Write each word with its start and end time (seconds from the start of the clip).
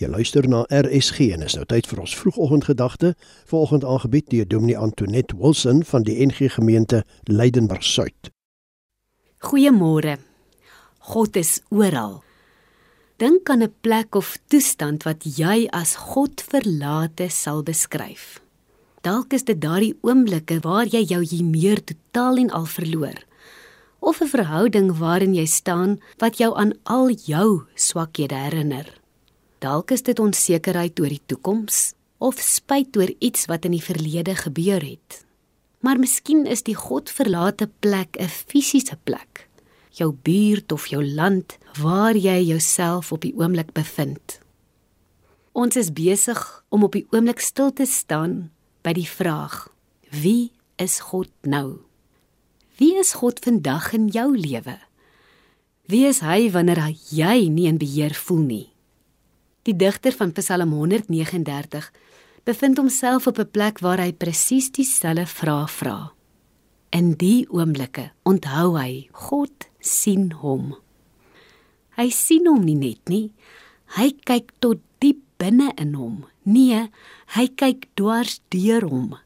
Jy 0.00 0.08
luister 0.08 0.46
na 0.48 0.62
RSG 0.72 1.26
en 1.34 1.42
is 1.44 1.52
nou 1.58 1.66
tyd 1.68 1.84
vir 1.84 1.98
ons 2.00 2.12
vroegoggendgedagte, 2.16 3.10
vanoggend 3.50 3.82
aangebied 3.84 4.30
deur 4.32 4.46
Dominee 4.48 4.78
Antoinette 4.80 5.36
Wilson 5.36 5.82
van 5.84 6.06
die 6.08 6.14
NG 6.24 6.46
Gemeente 6.54 7.02
Leidenburg 7.28 7.84
Suid. 7.84 8.30
Goeiemôre. 9.44 10.16
God 11.12 11.36
is 11.36 11.58
oral. 11.68 12.22
Dink 13.20 13.50
aan 13.50 13.62
'n 13.62 13.74
plek 13.80 14.14
of 14.14 14.38
toestand 14.48 15.04
wat 15.04 15.20
jy 15.36 15.68
as 15.68 15.96
God 15.96 16.40
verlate 16.40 17.28
sal 17.28 17.62
beskryf. 17.62 18.40
Dalk 19.02 19.32
is 19.32 19.44
dit 19.44 19.60
daardie 19.60 19.98
oomblikke 20.00 20.60
waar 20.60 20.86
jy 20.86 21.04
jou 21.04 21.22
hier 21.24 21.44
meer 21.44 21.84
totaal 21.84 22.36
en 22.36 22.50
al 22.50 22.64
verloor. 22.64 23.20
Of 24.00 24.20
'n 24.20 24.28
verhouding 24.28 24.96
waarin 24.96 25.34
jy 25.34 25.46
staan 25.46 26.00
wat 26.18 26.38
jou 26.38 26.56
aan 26.56 26.72
al 26.84 27.10
jou 27.10 27.62
swakhede 27.74 28.34
herinner. 28.34 28.99
Dalk 29.60 29.90
is 29.92 30.00
dit 30.00 30.16
onsekerheid 30.16 30.96
oor 31.02 31.12
die 31.12 31.20
toekoms 31.28 31.90
of 32.24 32.38
spyt 32.40 32.96
oor 32.96 33.10
iets 33.20 33.44
wat 33.50 33.66
in 33.68 33.74
die 33.76 33.84
verlede 33.84 34.32
gebeur 34.38 34.80
het. 34.80 35.18
Maar 35.84 36.00
miskien 36.00 36.46
is 36.48 36.64
die 36.64 36.76
godverlate 36.76 37.68
plek 37.84 38.16
'n 38.16 38.28
fisiese 38.28 38.96
plek. 39.04 39.48
Jou 39.92 40.16
buurt 40.22 40.72
of 40.72 40.86
jou 40.86 41.04
land 41.04 41.58
waar 41.80 42.16
jy 42.16 42.40
jouself 42.40 43.12
op 43.12 43.20
die 43.20 43.34
oomblik 43.36 43.72
bevind. 43.72 44.40
Ons 45.52 45.76
is 45.76 45.92
besig 45.92 46.64
om 46.68 46.82
op 46.82 46.92
die 46.92 47.06
oomblik 47.10 47.40
stil 47.40 47.72
te 47.72 47.84
staan 47.84 48.50
by 48.82 48.92
die 48.92 49.08
vraag: 49.08 49.68
Wie 50.10 50.52
is 50.76 51.00
God 51.00 51.30
nou? 51.42 51.78
Wie 52.76 52.96
is 52.96 53.12
God 53.12 53.38
vandag 53.38 53.92
in 53.92 54.08
jou 54.08 54.36
lewe? 54.36 54.78
Wie 55.86 56.06
is 56.06 56.20
hy 56.20 56.50
wanneer 56.50 56.94
jy 57.10 57.48
nie 57.48 57.66
in 57.66 57.78
beheer 57.78 58.14
voel 58.14 58.44
nie? 58.46 58.69
Die 59.68 59.76
digter 59.76 60.12
van 60.16 60.32
Psalm 60.32 60.72
139 60.72 61.90
bevind 62.48 62.76
homself 62.76 63.26
op 63.26 63.38
'n 63.38 63.50
plek 63.50 63.78
waar 63.78 64.00
hy 64.00 64.12
presies 64.12 64.70
dieselfde 64.72 65.26
vraag 65.26 65.70
vra. 65.70 66.12
In 66.90 67.12
die 67.12 67.46
oomblikke 67.50 68.10
onthou 68.22 68.78
hy 68.78 69.08
God 69.12 69.68
sien 69.78 70.32
hom. 70.32 70.74
Hy 71.96 72.10
sien 72.10 72.46
hom 72.46 72.64
nie 72.64 72.74
net 72.74 73.08
nie, 73.08 73.32
hy 73.98 74.10
kyk 74.24 74.52
tot 74.58 74.78
diep 74.98 75.20
binne 75.36 75.72
in 75.76 75.94
hom. 75.94 76.24
Nee, 76.42 76.88
hy 77.36 77.46
kyk 77.48 77.88
dwars 77.94 78.40
deur 78.48 78.82
hom. 78.88 79.18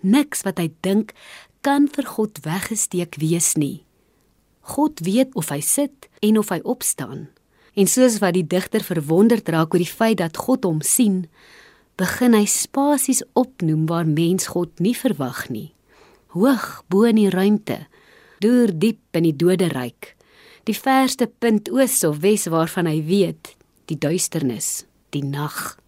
Niks 0.00 0.42
wat 0.42 0.58
hy 0.58 0.70
dink 0.80 1.14
kan 1.60 1.88
vir 1.88 2.04
God 2.04 2.44
weggesteek 2.44 3.16
wees 3.20 3.56
nie. 3.56 3.84
God 4.60 5.00
weet 5.00 5.34
of 5.34 5.48
hy 5.48 5.60
sit 5.60 6.08
en 6.20 6.38
of 6.38 6.48
hy 6.48 6.60
opstaan. 6.64 7.28
En 7.80 7.88
soos 7.88 8.18
wat 8.20 8.36
die 8.36 8.44
digter 8.44 8.82
verwonderd 8.84 9.48
raak 9.48 9.72
oor 9.72 9.80
die 9.80 9.88
feit 9.88 10.18
dat 10.20 10.36
God 10.36 10.66
hom 10.68 10.82
sien, 10.84 11.22
begin 11.96 12.34
hy 12.36 12.44
spasies 12.44 13.22
opnoem 13.38 13.86
waar 13.88 14.08
mens 14.08 14.50
God 14.52 14.82
nie 14.84 14.92
verwag 14.96 15.46
nie. 15.48 15.70
Hoog 16.36 16.82
bo 16.92 17.08
in 17.08 17.16
die 17.16 17.30
ruimte, 17.32 17.86
deur 18.44 18.68
diep 18.72 19.16
in 19.16 19.30
die 19.30 19.36
doderyk, 19.36 20.14
die 20.68 20.76
verste 20.76 21.24
punt 21.40 21.72
oos 21.72 21.96
of 22.04 22.20
wes 22.20 22.46
waarvan 22.52 22.88
hy 22.90 23.00
weet, 23.08 23.54
die 23.88 23.96
duisternis, 23.96 24.84
die 25.16 25.24
nag. 25.24 25.78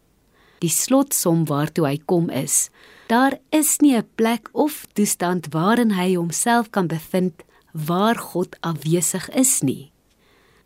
Die 0.65 0.73
slotsom 0.73 1.45
waartoe 1.51 1.91
hy 1.91 1.97
kom 2.09 2.33
is, 2.33 2.71
daar 3.13 3.37
is 3.53 3.81
nie 3.85 3.97
'n 3.97 4.09
plek 4.17 4.49
of 4.53 4.87
toestand 4.95 5.53
waarin 5.53 5.93
hy 5.93 6.15
homself 6.17 6.71
kan 6.71 6.89
bevind 6.89 7.45
waar 7.73 8.17
God 8.17 8.57
afwesig 8.61 9.29
is 9.37 9.61
nie. 9.63 9.92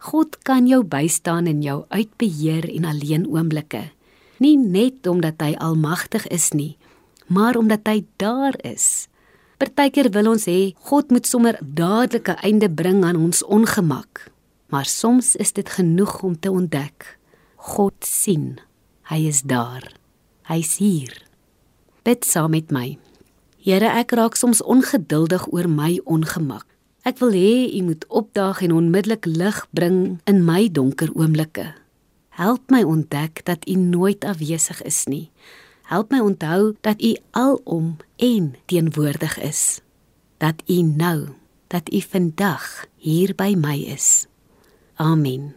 God 0.07 0.39
kan 0.47 0.69
jou 0.71 0.85
bystaan 0.87 1.49
in 1.51 1.65
jou 1.65 1.81
uitbeheer 1.91 2.69
en 2.77 2.85
alleen 2.87 3.27
oomblikke. 3.27 3.89
Nie 4.39 4.55
net 4.55 5.07
omdat 5.11 5.41
hy 5.43 5.57
almagtig 5.59 6.29
is 6.31 6.53
nie, 6.55 6.77
maar 7.27 7.57
omdat 7.59 7.89
hy 7.91 8.05
daar 8.23 8.55
is. 8.63 9.09
Partykeer 9.59 10.13
wil 10.15 10.31
ons 10.35 10.47
hê 10.47 10.77
God 10.91 11.11
moet 11.11 11.27
sommer 11.27 11.59
dadelik 11.61 12.29
'n 12.29 12.39
einde 12.45 12.71
bring 12.71 13.03
aan 13.05 13.17
ons 13.17 13.43
ongemak. 13.43 14.31
Maar 14.69 14.87
soms 14.87 15.37
is 15.37 15.53
dit 15.53 15.69
genoeg 15.69 16.23
om 16.23 16.39
te 16.39 16.51
ontdek 16.51 17.19
God 17.57 17.95
sien. 18.01 18.61
Hy 19.11 19.27
is 19.27 19.43
daar. 19.43 19.93
Hy's 20.47 20.77
hier. 20.77 21.23
Bid 22.03 22.25
saam 22.25 22.51
met 22.51 22.71
my. 22.71 22.99
Here, 23.59 23.87
ek 23.87 24.11
raak 24.15 24.37
soms 24.37 24.63
ongeduldig 24.63 25.47
oor 25.53 25.69
my 25.69 26.01
ongemak. 26.05 26.76
Ek 27.07 27.21
wil 27.23 27.37
hê 27.39 27.71
u 27.79 27.83
moet 27.87 28.03
opdaag 28.11 28.65
en 28.67 28.73
onmiddellik 28.75 29.29
lig 29.31 29.59
bring 29.71 30.19
in 30.27 30.41
my 30.45 30.67
donker 30.67 31.13
oomblikke. 31.15 31.69
Help 32.35 32.71
my 32.71 32.83
ontdek 32.83 33.45
dat 33.47 33.69
u 33.69 33.75
nooit 33.79 34.25
afwesig 34.25 34.83
is 34.83 35.05
nie. 35.07 35.31
Help 35.87 36.11
my 36.11 36.19
onthou 36.19 36.75
dat 36.81 37.03
u 37.03 37.15
alom 37.31 37.97
en 38.17 38.55
teenwoordig 38.65 39.39
is. 39.39 39.81
Dat 40.37 40.63
u 40.67 40.83
nou, 40.83 41.29
dat 41.67 41.93
u 41.93 42.01
vandag 42.01 42.87
hier 42.97 43.35
by 43.35 43.55
my 43.55 43.79
is. 43.95 44.27
Amen. 44.95 45.55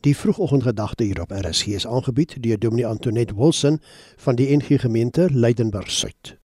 Die 0.00 0.16
vroegoggendgedagte 0.16 1.04
hier 1.04 1.20
op 1.20 1.30
RSG 1.30 1.66
is 1.66 1.86
aangebied 1.86 2.42
deur 2.42 2.58
Dominee 2.58 2.86
Antoinette 2.86 3.34
Wilson 3.34 3.80
van 4.16 4.34
die 4.34 4.56
NG 4.56 4.80
Gemeente 4.80 5.28
Leidenburg 5.30 5.90
Suid. 5.90 6.41